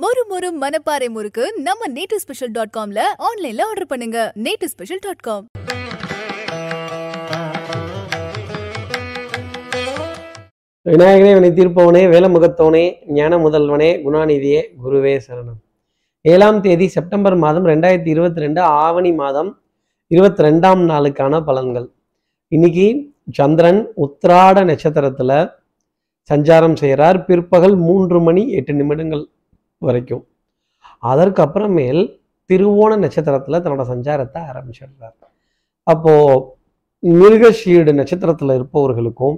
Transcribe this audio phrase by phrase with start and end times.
[0.00, 4.18] மொறு மொறு மனப்பாறை முறுக்கு நம்ம நேட்டு ஸ்பெஷல் டாட் காம்ல ஆன்லைன்ல ஆர்டர் பண்ணுங்க.
[4.44, 5.44] நேட்டு ஸ்பெஷல் டாட் காம்
[10.86, 12.84] விநாயகனே வினை தீர்ப்பவனே வேலமுகத்தவனே
[13.18, 15.60] ஞான முதல்வனே குணாநிதியே குருவே சரணம்.
[16.24, 19.50] ஏழாம் தேதி செப்டம்பர் மாதம் ரெண்டாயிரத்தி இருபத்தி ரெண்டு ஆவணி மாதம்
[20.14, 21.88] இருபத்தி ரெண்டாம் நாளுக்கான பலன்கள்.
[22.52, 22.88] இன்னைக்கு
[23.40, 25.42] சந்திரன் உத்திராட நட்சத்திரத்துல
[26.30, 29.24] சஞ்சாரம் செய்கிறார் பிற்பகல் மூன்று மணி எட்டு நிமிடங்கள்.
[29.88, 30.24] வரைக்கும்.
[31.10, 32.02] அதற்கு அப்புறமேல்
[32.50, 35.16] திருவோண நட்சத்திரத்தில் தன்னோட சஞ்சாரத்தை ஆரம்பிச்சிடுறார்.
[35.86, 36.42] அப்போது
[37.02, 39.36] மிருகஷீடு நட்சத்திரத்தில் இருப்பவர்களுக்கும்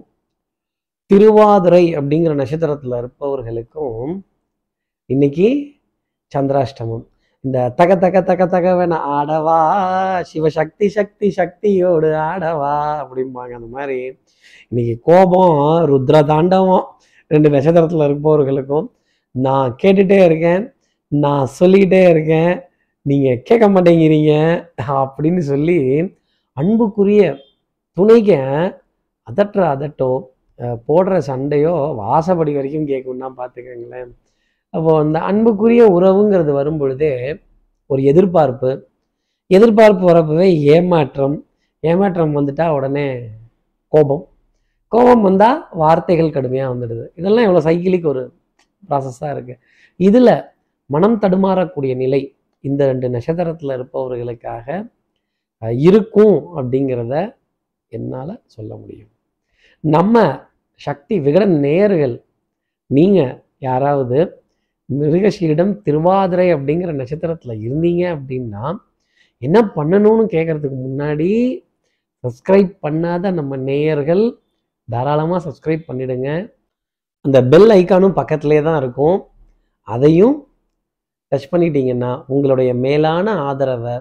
[1.10, 4.12] திருவாதிரை அப்படிங்கிற நட்சத்திரத்தில் இருப்பவர்களுக்கும்
[5.10, 5.48] இன்னைக்கு
[6.32, 7.04] சந்திராஷ்டமம்.
[7.44, 9.58] இந்த தக தக தக தகவன ஆடவா
[10.30, 13.52] சிவசக்தி சக்தி சக்தியோடு ஆடவா அப்படிம்பாங்க.
[13.58, 13.98] அந்த மாதிரி
[14.68, 15.58] இன்னைக்கு கோபம்
[15.90, 16.86] ருத்ர தாண்டவம்
[17.30, 18.86] ரெண்டு நட்சத்திரத்தில் இருப்பவர்களுக்கும்
[19.34, 20.62] நான் கேட்டுட்டே இருக்கேன்.
[21.12, 22.52] நான் சொல்லிக்கிட்டே இருக்கேன்.
[23.06, 24.32] நீங்கள் கேட்க மாட்டேங்கிறீங்க.
[25.02, 25.78] அப்படின்னு சொல்லி
[26.56, 27.22] அன்புக்குரிய
[27.96, 28.32] துணைக்க
[29.26, 30.12] அதட்ட அதட்டோ
[30.88, 34.10] போடுற சண்டையோ வாசப்படி வரைக்கும் கேட்கும்னா பார்த்துக்கங்களேன்.
[34.74, 37.12] அப்போ அந்த அன்புக்குரிய உறவுங்கிறது வரும் பொழுதே
[37.90, 38.70] ஒரு எதிர்பார்ப்பு.
[39.50, 40.46] எதிர்பார்ப்பு வரப்பவே
[40.76, 41.36] ஏமாற்றம்.
[41.80, 43.06] ஏமாற்றம் வந்துட்டா உடனே
[43.92, 44.24] கோபம்.
[44.92, 47.04] கோபம் வந்தால் வார்த்தைகள் கடுமையாக வந்துடுது.
[47.20, 48.22] இதெல்லாம் இவ்வளோ சைக்கிளுக்கு ஒரு
[48.88, 49.60] ப்ராசஸாக இருக்குது
[50.00, 50.34] இதில்
[50.90, 52.20] மனம் தடுமாறக்கூடிய நிலை
[52.64, 54.66] இந்த ரெண்டு நட்சத்திரத்தில் இருப்பவர்களுக்காக
[55.88, 57.14] இருக்கும் அப்படிங்கிறத
[57.92, 59.10] என்னால் சொல்ல முடியும்.
[59.84, 60.22] நம்ம
[60.80, 62.14] சக்தி விகடன் நேயர்கள்
[62.90, 64.18] நீங்கள் யாராவது
[64.88, 68.64] மிருகஷீடம் திருவாதிரை அப்படிங்கிற நட்சத்திரத்தில் இருந்தீங்க அப்படின்னா
[69.42, 71.30] என்ன பண்ணணும்னு கேட்குறதுக்கு முன்னாடி
[72.24, 74.24] சப்ஸ்கிரைப் பண்ணாத நம்ம நேயர்கள்
[74.88, 76.28] தாராளமாக சப்ஸ்கிரைப் பண்ணிடுங்க.
[77.24, 79.18] அந்த பெல் ஐக்கானும் பக்கத்திலே தான் இருக்கும்.
[79.88, 80.34] அதையும்
[81.32, 83.94] டச் பண்ணிட்டீங்கன்னா உங்களுடைய மேலான ஆதரவை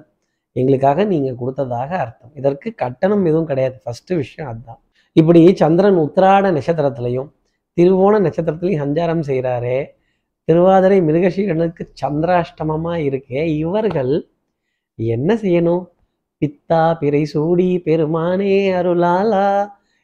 [0.56, 2.34] எங்களுக்காக நீங்கள் கொடுத்ததாக அர்த்தம்.
[2.40, 3.76] இதற்கு கட்டணம் எதுவும் கிடையாது.
[3.84, 4.80] ஃபஸ்ட்டு விஷயம் அதுதான்.
[5.16, 7.30] இப்படி சந்திரன் உத்திராட நட்சத்திரத்திலையும்
[7.78, 9.80] திருவோண நட்சத்திரத்திலையும் சஞ்சாரம் செய்கிறாரே
[10.48, 14.14] திருவாதிரை மிருகசீரனுக்கு சந்திராஷ்டமமாக இருக்கே இவர்கள்
[15.00, 15.83] என்ன செய்யணும்?
[16.42, 19.48] பித்தா பிறை சூடி பெருமானே அருளாலா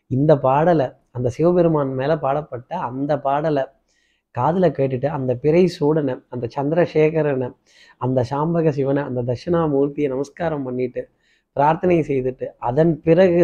[0.07, 3.63] இந்த பாடலை அந்த சிவபெருமான் மேலே பாடப்பட்ட அந்த பாடலை
[4.35, 7.47] காதில் கேட்டுட்டு அந்த பிறை சூடனை அந்த சந்திரசேகரனை
[8.01, 11.01] அந்த சாம்பக சிவனை அந்த தட்சிணாமூர்த்தியை நமஸ்காரம் பண்ணிட்டு
[11.57, 13.41] பிரார்த்தனை செய்துட்டு அதன் பிறகு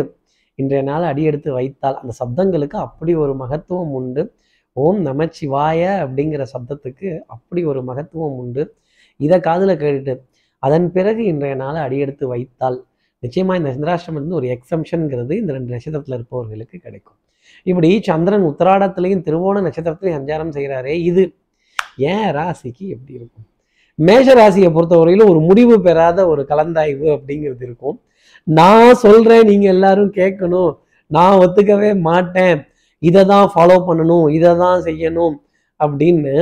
[0.60, 4.24] இன்றைய நாள் அடியெடுத்து வைத்தால் அந்த சப்தங்களுக்கு அப்படி ஒரு மகத்துவம் உண்டு.
[4.78, 8.64] ஓம் நமச்சிவாய அப்படிங்கிற சப்தத்துக்கு அப்படி ஒரு மகத்துவம் உண்டு.
[9.20, 10.16] இதை காதில் கேட்டுட்டு
[10.64, 12.80] அதன் பிறகு இன்றைய நாள் அடியெடுத்து வைத்தால்
[13.24, 17.20] நிச்சயமாக இந்த சந்திராஷ்டிரம் வந்து ஒரு எக்ஸம்ஷனுங்கிறது இந்த ரெண்டு நட்சத்திரத்தில் இருப்பவர்களுக்கு கிடைக்கும்.
[17.66, 21.24] இப்படி சந்திரன் உத்திராடத்திலையும் திருவோண நட்சத்திரத்திலையும் சஞ்சாரம் செய்கிறாரே இது
[22.08, 23.46] ஏன் ராசிக்கு எப்படி இருக்கும்?
[24.00, 27.98] மேஷ ராசியை பொறுத்தவரையிலும் ஒரு முடிவு பெறாத ஒரு கலந்தாய்வு அப்படிங்கிறது இருக்கும்.
[28.48, 30.72] நான் சொல்றேன் நீங்க எல்லாரும் கேட்கணும்.
[31.12, 32.58] நான் ஒத்துக்கவே மாட்டேன்.
[33.02, 35.36] இதை தான் ஃபாலோ பண்ணணும் இதை தான் செய்யணும்
[35.80, 36.34] அப்படின்னு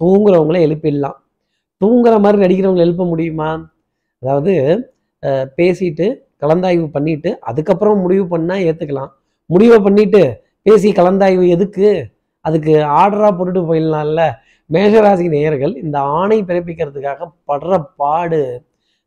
[0.00, 1.18] தூங்குறவங்கள எழுப்பிடலாம்.
[1.80, 3.50] தூங்குற மாதிரி நடிக்கிறவங்களை எழுப்ப முடியுமா?
[4.22, 4.54] அதாவது
[5.22, 6.06] அஹ், பேசிட்டு
[6.42, 9.12] கலந்தாய்வு பண்ணிட்டு அதுக்கப்புறம் முடிவு பண்ணா ஏத்துக்கலாம்.
[9.54, 10.22] முடிவை பண்ணிட்டு
[10.66, 11.88] பேசி கலந்தாய்வு எதுக்கு?
[12.44, 14.22] அதுக்கு ஆர்டராக போட்டுட்டு போயிடலாம்ல.
[14.72, 18.40] மேஷராசி நேயர்கள் இந்த ஆணை பிறப்பிக்கிறதுக்காக படுற பாடு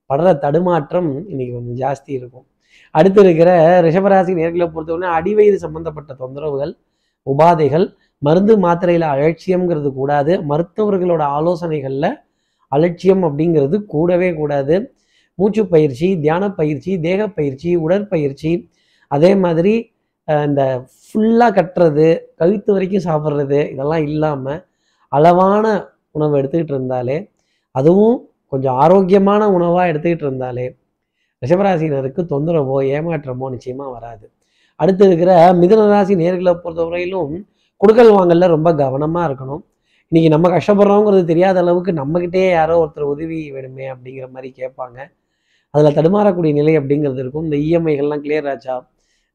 [0.10, 2.46] படுற தடுமாற்றம் இன்னைக்கு கொஞ்சம் ஜாஸ்தி இருக்கும்.
[2.92, 3.50] அடுத்து இருக்கிற
[3.82, 6.74] ரிஷபராசி நேர்களை பொறுத்தவரை அடிவயிறு சம்பந்தப்பட்ட தொந்தரவுகள்
[7.26, 7.86] உபாதைகள்
[8.18, 10.34] மருந்து மாத்திரையில் அலட்சியம்ங்கிறது கூடாது.
[10.52, 12.12] மருத்துவர்களோட ஆலோசனைகளில்
[12.72, 14.76] அலட்சியம் அப்படிங்கிறது கூடவே கூடாது.
[15.40, 18.52] மூச்சு பயிற்சி தியான பயிற்சி தேக பயிற்சி உடற்பயிற்சி
[19.12, 19.76] அதே மாதிரி
[20.28, 20.62] இந்த
[21.04, 22.08] ஃபுல்லாக கட்டுறது
[22.40, 24.60] கழுத்து வரைக்கும் சாப்பிட்றது இதெல்லாம் இல்லாமல்
[25.12, 25.66] அளவான
[26.18, 27.18] உணவு எடுத்துக்கிட்டு இருந்தாலே
[27.80, 28.18] அதுவும்
[28.54, 30.66] கொஞ்சம் ஆரோக்கியமான உணவாக எடுத்துக்கிட்டு இருந்தாலே
[31.42, 34.26] ரிஷபராசினருக்கு தொந்தரவோ ஏமாற்றமோ நிச்சயமாக வராது.
[34.80, 37.34] அடுத்து இருக்கிற மிதுன ராசி நேர்களை பொறுத்தவரையிலும்
[37.82, 39.64] கொடுக்கல் வாங்கல ரொம்ப கவனமாக இருக்கணும்.
[40.12, 44.98] இன்றைக்கி நம்ம கஷ்டப்படுறோங்கிறது தெரியாத அளவுக்கு நம்மக்கிட்டே யாரோ ஒருத்தர் உதவி வேணுமே அப்படிங்கிற மாதிரி கேட்பாங்க.
[45.74, 47.46] அதில் தடுமாறக்கூடிய நிலை அப்படிங்கிறது இருக்கும்.
[47.48, 48.76] இந்த இஎம்ஐகள்லாம் கிளியர் ஆச்சா?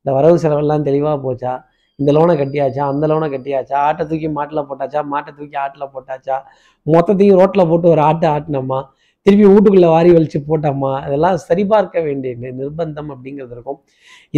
[0.02, 1.52] இந்த வரவு செலவெல்லாம் தெளிவாக போச்சா?
[1.98, 2.82] இந்த லோனை கட்டியாச்சா?
[2.92, 3.76] அந்த லோனை கட்டியாச்சா?
[3.88, 5.00] ஆட்டை தூக்கி மாட்டில் போட்டாச்சா?
[5.12, 6.36] மாட்டை தூக்கி ஆட்டில் போட்டாச்சா?
[6.86, 8.80] மொத்தத்தையும் ரோட்டில் போட்டு ஒரு ஆட்டை ஆட்டினோமா?
[9.26, 10.92] திருப்பி வீட்டுக்குள்ளே வாரி வலிச்சு போட்டோமா?
[11.06, 13.78] அதெல்லாம் சரிபார்க்க வேண்டிய நிர்பந்தம் அப்படிங்கிறது இருக்கும்.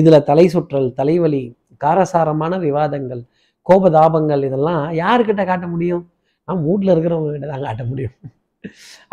[0.01, 1.43] இதில் தலை சுற்றல் தலைவலி
[1.85, 3.23] காரசாரமான விவாதங்கள்
[3.69, 6.05] கோபதாபங்கள் இதெல்லாம் யாருக்கிட்ட காட்ட முடியும்?
[6.49, 8.15] நான் வீட்டில் இருக்கிறவங்க கிட்ட தான் காட்ட முடியும்.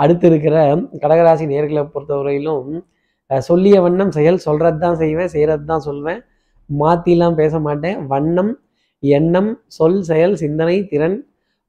[0.02, 0.56] அடுத்து இருக்கிற
[1.04, 2.68] கடகராசி நேர்களை பொறுத்தவரையிலும்
[3.50, 6.22] சொல்லிய வண்ணம் செயல் சொல்கிறது தான் செய்வேன் செய்கிறது தான் சொல்வேன்.
[6.82, 7.98] மாற்றிலாம் பேச மாட்டேன்.
[8.12, 8.52] வண்ணம்
[9.04, 11.18] எண்ணம் சொல் செயல் சிந்தனை திறன்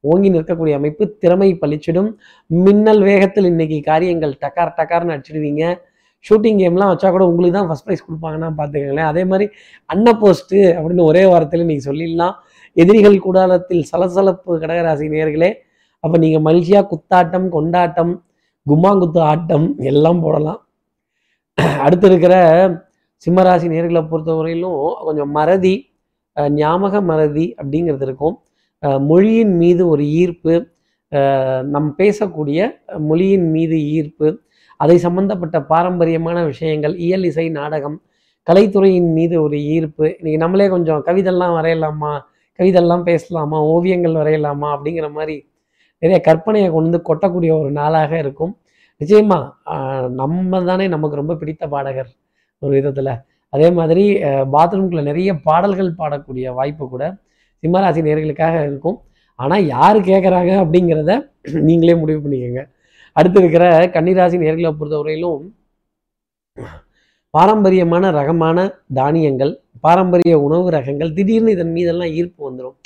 [0.05, 2.11] ஓங்கி நிற்கக்கூடிய அமைப்பு திறமை பளிச்சிடும்.
[2.51, 5.65] மின்னல் வேகத்தில் இன்னைக்கு காரியங்கள் டக்கார் டக்கார்னு அடிச்சிடுவீங்க.
[6.25, 9.09] ஷூட்டிங் கேம்லாம் வச்சா கூட உங்களுக்கு தான் ஃபஸ்ட் ப்ரைஸ் கொடுப்பாங்கன்னா பார்த்துக்கங்களேன்.
[9.13, 9.47] அதே மாதிரி
[9.93, 12.35] அன்ன போஸ்ட்டு அப்படின்னு ஒரே வாரத்தில் நீங்கள் சொல்லிடலாம்.
[12.77, 15.51] எதிரிகள் கூடாரத்தில் சலசலப்பு கடகராசி நேர்களே
[16.05, 18.13] அப்போ நீங்கள் மகிழ்ச்சியாக குத்தாட்டம் கொண்டாட்டம்
[18.67, 20.61] கும்மாங்குத்து ஆட்டம் எல்லாம் போடலாம்.
[21.85, 22.35] அடுத்து இருக்கிற
[23.25, 24.79] சிம்மராசி நேர்களை பொறுத்தவரையிலும்
[25.09, 25.75] கொஞ்சம் மறதி
[26.61, 28.37] ஞாபக மறதி அப்படிங்கிறது இருக்கும்.
[29.09, 30.55] மொழியின் மீது ஒரு ஈர்ப்பு
[31.75, 32.61] நம் பேசக்கூடிய
[33.09, 34.29] மொழியின் மீது ஈர்ப்பு
[34.81, 37.99] அதை சம்பந்தப்பட்ட பாரம்பரியமான விஷயங்கள் இயல் இசை நாடகம்
[38.47, 40.07] கலைத்துறையின் மீது ஒரு ஈர்ப்பு.
[40.19, 42.13] இன்னைக்கு நம்மளே கொஞ்சம் கவிதைலாம் வரையலாமா
[42.59, 45.37] கவிதெல்லாம் பேசலாமா ஓவியங்கள் வரையலாமா அப்படிங்கிற மாதிரி
[46.03, 48.53] நிறைய கற்பனையை கொண்டு வந்து கொட்டக்கூடிய ஒரு நாளாக இருக்கும்.
[49.01, 49.39] நிச்சயமா
[50.21, 52.11] நம்ம தானே நமக்கு ரொம்ப பிடித்த பாடகர்.
[52.63, 53.15] ஒரு விதத்தில்.
[53.53, 54.05] அதே மாதிரி
[54.55, 57.05] பாத்ரூம்குள்ளே நிறைய பாடல்கள் பாடக்கூடிய வாய்ப்பு கூட
[57.63, 58.99] சிம்மராசி நேர்களுக்காக இருக்கும்.
[59.39, 61.13] ஆனால் யார் கேட்குறாங்க அப்படிங்கிறத
[61.69, 62.63] நீங்களே முடிவு பண்ணிக்கோங்க.
[63.17, 63.65] அடுத்து இருக்கிற
[63.97, 65.43] கன்னிராசி நேர்களை பொறுத்தவரையிலும்
[67.35, 68.59] பாரம்பரியமான ரகமான
[68.99, 69.53] தானியங்கள்
[69.85, 72.77] பாரம்பரிய உணவு ரகங்கள் திடீர்னு இதன் மீதெல்லாம் ஈர்ப்பு வந்துடும்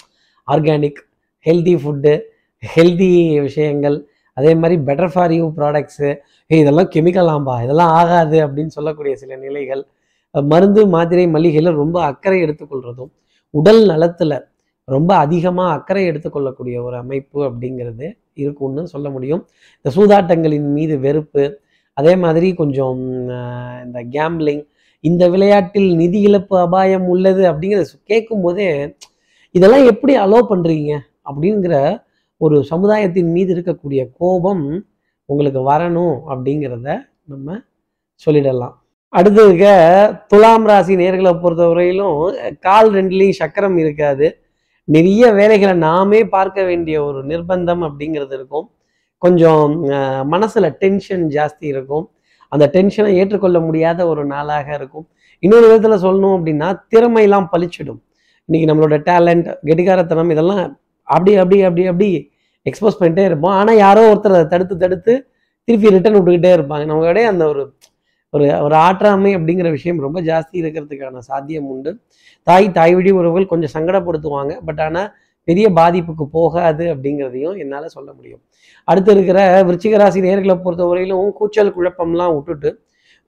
[0.49, 1.01] ஆர்கானிக்
[1.47, 2.13] ஹெல்தி ஃபுட்டு
[2.63, 3.11] ஹெல்தி
[3.47, 3.97] விஷயங்கள்
[4.37, 6.09] அதே மாதிரி பெட்டர் ஃபார் யூ ப்ராடக்ட்ஸு
[6.51, 9.83] இதெல்லாம் கெமிக்கலாம்பா இதெல்லாம் ஆகாது அப்படின்னு சொல்லக்கூடிய சில நிலைகள்
[10.35, 13.13] மருந்து மாத்திரை மளிகையில் ரொம்ப அக்கறை எடுத்துக்கொள்றதும்
[13.55, 14.37] உடல் நலத்தில்
[14.89, 19.43] ரொம்ப அதிகமாக அக்கறை எடுத்துக்கொள்ளக்கூடிய ஒரு அமைப்பு அப்படிங்கிறது இருக்கும்னு சொல்ல முடியும்.
[19.77, 21.45] இந்த சூதாட்டங்களின் மீது வெறுப்பு
[21.97, 23.01] அதே மாதிரி கொஞ்சம்
[23.85, 24.63] இந்த கேம்லிங்
[25.05, 28.69] இந்த விளையாட்டில் நிதி இழப்பு அபாயம் உள்ளது அப்படிங்கிறத கேட்கும் போதே
[29.55, 30.93] இதெல்லாம் எப்படி அலோவ் பண்ணுறீங்க
[31.25, 31.75] அப்படிங்கிற
[32.39, 34.85] ஒரு சமுதாயத்தின் மீது இருக்கக்கூடிய கோபம்
[35.25, 36.89] உங்களுக்கு வரணும் அப்படிங்கிறத
[37.25, 37.57] நம்ம
[38.27, 38.75] சொல்லிடலாம்.
[39.13, 39.67] அடுத்ததுக்க
[40.27, 42.19] துலாம் ராசி நேர்களை பொறுத்தவரையிலும்
[42.61, 44.27] கால் ரெண்டுலேயும் சக்கரம் இருக்காது.
[44.85, 48.71] நிறைய வேலைகளை நாமே பார்க்க வேண்டிய ஒரு நிர்பந்தம் அப்படிங்கிறது இருக்கும்.
[49.19, 52.11] கொஞ்சம் மனசில் மனசுல டென்ஷன் ஜாஸ்தி இருக்கும்.
[52.49, 55.09] அந்த டென்ஷனை ஏற்றுக்கொள்ள முடியாத ஒரு நாளாக இருக்கும்.
[55.39, 58.01] இன்னொரு விதத்துல சொல்லணும் அப்படின்னா திறமையெல்லாம் பளிச்சிடும்
[58.49, 62.09] இன்னைக்கு நம்மளோட டேலண்ட் கெட்டிகாரத்தனம் இதெல்லாம் அப்படி அப்படி அப்படி அப்படி
[62.67, 63.57] எக்ஸ்போஸ் பண்ணிட்டே இருப்போம்.
[63.61, 65.13] ஆனால் யாரோ ஒருத்தர் அதை தடுத்து தடுத்து
[65.69, 66.85] திருப்பி ரிட்டர்ன் விட்டுக்கிட்டே இருப்பாங்க.
[66.91, 67.63] நம்மளுடைய அந்த ஒரு
[68.35, 71.91] ஒரு ஒரு ஆற்றாமை அப்படிங்கிற விஷயம் ரொம்ப ஜாஸ்தி இருக்கிறதுக்கான சாத்தியம் உண்டு.
[72.43, 74.53] தாய் தாய் வழி உறவுகள் கொஞ்சம் சங்கடப்படுத்துவாங்க.
[74.67, 75.09] பட் ஆனால்
[75.49, 78.41] பெரிய பாதிப்புக்கு போகாது அப்படிங்கிறதையும் என்னால் சொல்ல முடியும்.
[78.89, 79.39] அடுத்து இருக்கிற
[79.69, 82.71] விருச்சிகராசி நேர்களை பொறுத்த பொறுத்தவரையிலும் கூச்சல் குழப்பம்லாம் விட்டுட்டு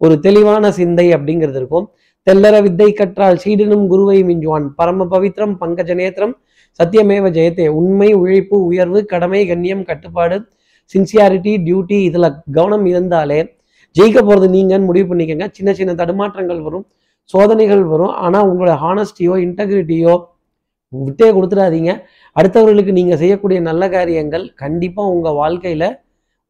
[0.00, 1.86] ஒரு தெளிவான சிந்தை அப்படிங்கிறது இருக்கும்.
[2.28, 4.64] தெல்லற வித்தை கற்றால் சீடனும் குருவை மிஞ்சுவான்.
[4.78, 6.34] பரம பவித்ரம் பங்கஜ நேத்திரம்
[6.80, 7.66] சத்தியமேவ ஜெயத்தே.
[7.80, 10.36] உண்மை உழைப்பு உயர்வு கடமை கண்ணியம் கட்டுப்பாடு
[10.94, 13.38] சின்சியாரிட்டி டியூட்டி இதில் கவனம் இருந்தாலே
[13.96, 15.46] ஜெயிக்க போகிறது நீங்கன்னு முடிவு பண்ணிக்கோங்க.
[15.56, 16.84] சின்ன சின்ன தடுமாற்றங்கள் வரும்
[17.34, 18.12] சோதனைகள் வரும்.
[18.24, 20.14] ஆனால் உங்களோட ஹானஸ்டியோ இன்டெகிரிட்டியோ
[20.92, 21.90] விட்டே கொடுத்துடாதீங்க.
[22.36, 25.88] அடுத்தவர்களுக்கு நீங்கள் செய்யக்கூடிய நல்ல காரியங்கள் கண்டிப்பாக உங்கள் வாழ்க்கையில்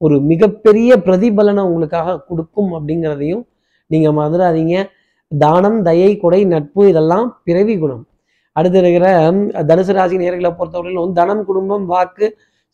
[0.05, 3.43] ஒரு மிகப்பெரிய பிரதிபலனை உங்களுக்காக கொடுக்கும் அப்படிங்கிறதையும்
[3.91, 4.77] நீங்கள் மறந்துடாதீங்க.
[5.33, 8.05] தானம் தயை கொடை நட்பு இதெல்லாம் பிறவி குணம்.
[8.57, 9.07] அடுத்து இருக்கிற
[9.71, 12.27] தனுசு ராசி நேர்களை பொறுத்தவரையிலும் தனம் குடும்பம் வாக்கு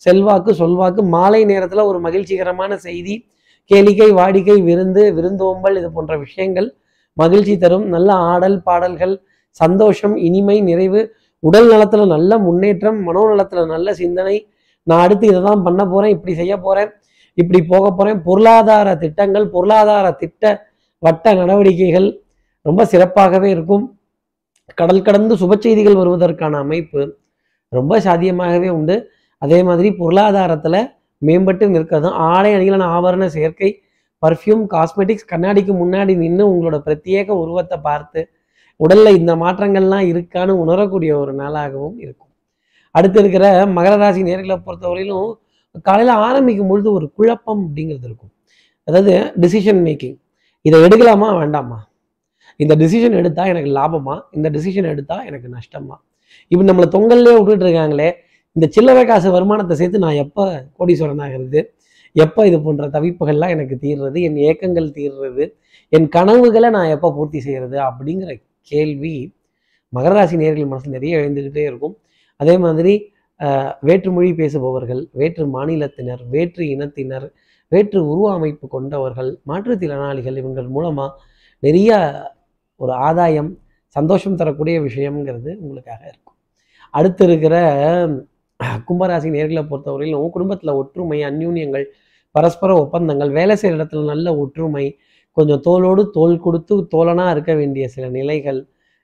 [0.06, 3.14] செல்வாக்கு சொல்வாக்கு மாலை நேரத்தில் ஒரு மகிழ்ச்சிகரமான செய்தி
[3.70, 6.68] கேளிக்கை வாடிக்கை விருந்து விருந்தோம்பல் இது போன்ற விஷயங்கள்
[7.16, 7.86] மகிழ்ச்சி தரும்.
[7.94, 9.14] நல்ல ஆடல் பாடல்கள்
[9.60, 11.00] சந்தோஷம் இனிமை நிறைவு
[11.42, 14.36] உடல் நலத்தில் நல்ல முன்னேற்றம் மனோநலத்துல நல்ல சிந்தனை.
[14.86, 16.90] நான் அடுத்து இதை தான் பண்ண போகிறேன் இப்படி செய்ய போகிறேன்
[17.38, 20.42] இப்படி போக போகிறேன் பொருளாதார திட்டங்கள் பொருளாதார திட்ட
[21.02, 22.08] வட்ட நடவடிக்கைகள்
[22.66, 23.84] ரொம்ப சிறப்பாகவே இருக்கும்.
[24.80, 27.02] கடல் கடந்து சுப செய்திகள் வருவதற்கான அமைப்பு
[27.68, 28.96] ரொம்ப சாத்தியமாகவே உண்டு.
[29.42, 30.80] அதே மாதிரி பொருளாதாரத்தில்
[31.22, 32.08] மேம்பட்டு நிற்கிறது.
[32.28, 33.70] ஆடை அணிகளான ஆபரண சேர்க்கை
[34.22, 38.20] பர்ஃப்யூம் காஸ்மெட்டிக்ஸ் கண்ணாடிக்கு முன்னாடி நின்று உங்களோட பிரத்யேக உருவத்தை பார்த்து
[38.80, 42.30] உடல்ல இந்த மாற்றங்கள்லாம் இருக்கான்னு உணரக்கூடிய ஒரு நாளாகவும் இருக்கும்.
[42.90, 43.44] அடுத்து இருக்கிற
[43.76, 45.30] மகர ராசி நேர்களை பொறுத்தவரையிலும்
[45.86, 48.32] காலையில் ஆரம்பிக்கும் பொழுது ஒரு குழப்பம் அப்படிங்கிறது இருக்கும்.
[48.88, 50.16] அதாவது டிசிஷன் மேக்கிங்
[50.62, 51.78] இதை எடுக்கலாமா வேண்டாமா?
[52.62, 54.16] இந்த டிசிஷன் எடுத்தா எனக்கு லாபமா?
[54.36, 55.96] இந்த டிசிஷன் எடுத்தா எனக்கு நஷ்டமா?
[56.52, 58.08] இப்போ நம்மளை தொங்கல்லே விட்டுட்டு இருக்காங்களே
[58.56, 60.44] இந்த சில்லறை காசு வருமானத்தை சேர்த்து நான் எப்போ
[60.78, 61.60] கோடீஸ்வரன் ஆகிறது?
[62.16, 64.18] எப்போ இது போன்ற தவிப்புகள்லாம் எனக்கு தீர்றது?
[64.26, 65.44] என் ஏக்கங்கள் தீர்றது?
[65.96, 68.30] என் கனவுகளை நான் எப்போ பூர்த்தி செய்கிறது அப்படிங்கிற
[68.70, 69.16] கேள்வி
[69.92, 71.96] மகர ராசி நேர்கள் மனசு நிறைய எழுந்துக்கிட்டே இருக்கும்.
[72.40, 72.94] அதே மாதிரி
[73.40, 77.26] வேற்று வேற்றுமொழி பேசுபவர்கள் வேற்று மாநிலத்தினர் வேற்று இனத்தினர்
[77.72, 81.10] வேற்று உருவ அமைப்பு கொண்டவர்கள் மாற்றுத்திறனாளிகள் இவங்கள் மூலமாக
[81.62, 81.90] நிறைய
[82.80, 83.50] ஒரு ஆதாயம்
[83.96, 86.36] சந்தோஷம் தரக்கூடிய விஷயம்ங்கிறது உங்களுக்காக இருக்கும்.
[86.94, 87.54] அடுத்து இருக்கிற
[88.88, 91.86] கும்பராசி நேர்களை பொறுத்தவரையிலும் குடும்பத்தில் ஒற்றுமை அந்யூன்யங்கள்
[92.34, 94.84] பரஸ்பர ஒப்பந்தங்கள் வேலை செய்கிற இடத்துல நல்ல ஒற்றுமை
[95.36, 98.60] கொஞ்சம் தோளோடு தோல் கொடுத்து தோலனாக இருக்க வேண்டிய சில நிலைகள்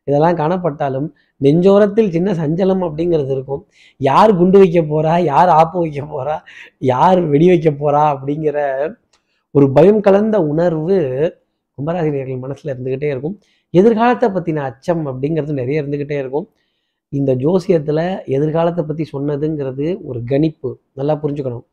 [0.07, 1.09] இதெல்லாம் காணப்பட்டாலும்
[1.41, 3.63] நெஞ்சோரத்தில் சின்ன சஞ்சலம் அப்படிங்கிறது இருக்கும்.
[4.01, 6.37] யார் குண்டு வைக்க போறா யார் ஆப்பு வைக்க போறா
[6.93, 8.59] யார் வெடி வைக்க போறா அப்படிங்கிற
[9.55, 10.99] ஒரு பயம் கலந்த உணர்வு
[11.79, 13.37] கும்பராசினியர்கள் மனசுல இருந்துக்கிட்டே இருக்கும்.
[13.79, 16.47] எதிர்காலத்தை பற்றின அச்சம் அப்படிங்கிறது நிறைய இருந்துக்கிட்டே இருக்கும்.
[17.13, 18.05] இந்த ஜோசியத்தில்
[18.37, 20.71] எதிர்காலத்தை பற்றி சொன்னதுங்கிறது ஒரு கணிப்பு.
[20.99, 21.67] நல்லா புரிஞ்சுக்கணும்.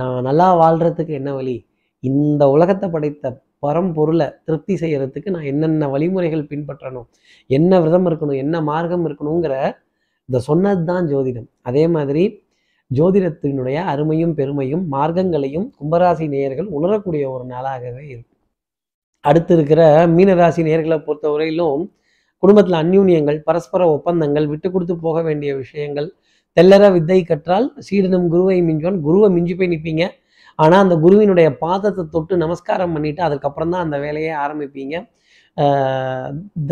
[0.00, 1.56] நான் நல்லா வாழ்கிறதுக்கு என்ன வழி?
[2.02, 3.34] இந்த உலகத்தை படைத்த
[3.64, 7.06] பரம்பொருளை திருப்தி செய்கிறதுக்கு நான் என்னென்ன வழிமுறைகள் பின்பற்றணும்?
[7.50, 8.38] என்ன விரதம் இருக்கணும்?
[8.44, 9.54] என்ன மார்க்கம் இருக்கணுங்கிற
[10.28, 11.48] இந்த சொன்னது தான் ஜோதிடம்.
[11.68, 12.24] அதே மாதிரி
[12.90, 18.31] ஜோதிடத்தினுடைய அருமையும் பெருமையும் மார்க்கங்களையும் கும்பராசி நேயர்கள் உணரக்கூடிய ஒரு நாளாகவே இருக்கும்.
[19.28, 19.82] அடுத்து இருக்கிற
[20.16, 21.82] மீனராசி நேர்களை பொறுத்தவரையிலும்
[22.42, 26.08] குடும்பத்தில் அந்யூன்யங்கள் பரஸ்பர ஒப்பந்தங்கள் விட்டு கொடுத்து போக வேண்டிய விஷயங்கள்
[26.56, 28.98] தெல்லற வித்தை கற்றால் சீடனும் குருவை மிஞ்சுவான்.
[29.06, 30.04] குருவை மிஞ்சி போய் நிற்பீங்க
[30.62, 34.94] ஆனால் அந்த குருவினுடைய பாதத்தை தொட்டு நமஸ்காரம் பண்ணிட்டு அதுக்கப்புறம் தான் அந்த வேலையை ஆரம்பிப்பீங்க.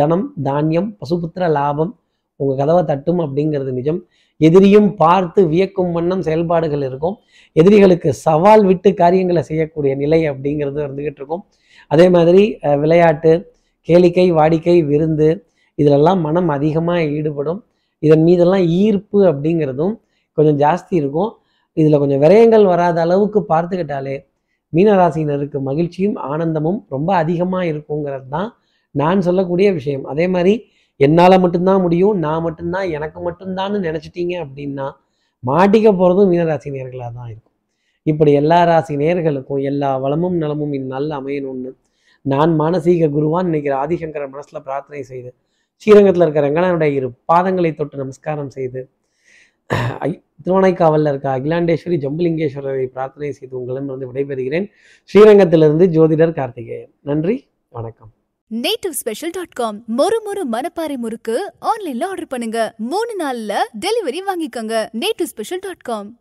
[0.00, 1.92] தனம் தானியம் பசுபுத்திர லாபம்
[2.40, 4.00] உங்கள் கதவை தட்டும் அப்படிங்கிறது நிஜம்.
[4.40, 7.16] எதிரியும் பார்த்து வியக்கும் வண்ணம் செயல்பாடுகள் இருக்கும்.
[7.56, 11.42] எதிரிகளுக்கு சவால் விட்டு காரியங்களை செய்யக்கூடிய நிலை அப்படிங்கிறது இருந்துகிட்டு இருக்கும்.
[11.90, 12.42] அதே மாதிரி
[12.82, 13.32] விளையாட்டு
[13.88, 15.28] கேளிக்கை வாடிக்கை விருந்து
[15.78, 17.60] இதிலெல்லாம் மனம் அதிகமாக ஈடுபடும்.
[18.06, 19.94] இதன் மீதெல்லாம் ஈர்ப்பு அப்படிங்கிறதும்
[20.38, 21.30] கொஞ்சம் ஜாஸ்தி இருக்கும்.
[21.76, 24.16] இதில் கொஞ்சம் விரயங்கள் வராத அளவுக்கு பார்த்துக்கிட்டாலே
[24.72, 28.48] மீனராசினருக்கு மகிழ்ச்சியும் ஆனந்தமும் ரொம்ப அதிகமாக இருக்குங்கிறது தான்
[28.94, 30.04] நான் சொல்லக்கூடிய விஷயம்.
[30.12, 30.54] அதே மாதிரி
[31.06, 34.86] என்னால் மட்டும்தான் முடியும் நான் மட்டும்தான் எனக்கு மட்டும்தான்னு நினச்சிட்டீங்க அப்படின்னா
[35.42, 37.49] மாட்டிக்க போகிறதும் மீனராசினியர்களாக தான் இருக்கும்.
[38.02, 41.72] இப்படி எல்லா ராசி நேர்களுக்கும் எல்லா வளமும் நலமும் இந்நாளில் அமையணும்னு
[42.22, 45.34] நான் மானசீக குருவான் இன்னைக்கு ஆதிசங்கரன் மனசில் பிரார்த்தனை செய்து
[45.76, 48.90] ஸ்ரீரங்கத்தில் இருக்கிற ரங்கனானுடைய இரு பாதங்களை தொட்டு நமஸ்காரம் செய்து
[49.98, 54.70] ஐ- திருவானைக்காவலில் இருக்க அகிலாண்டேஸ்வரி ஜம்புலிங்கேஸ்வரரை பிரார்த்தனை செய்து உங்களிடமிருந்து விடைபெறுகிறேன்.
[55.14, 56.92] ஸ்ரீரங்கத்திலிருந்து ஜோதிடர் கார்த்திகேயன்.
[57.00, 58.12] நன்றி வணக்கம்.
[58.54, 62.74] நேட்டிவ் ஸ்பெஷல் டாட் காம் மொறு மொறு மனப்பாறை முறுக்கு ஆன்லைன்ல ஆர்டர் பண்ணுங்க.
[62.76, 64.88] மூணு நாள்ல டெலிவரி வாங்கிக்கோங்க.
[65.00, 66.20] Native Special dot com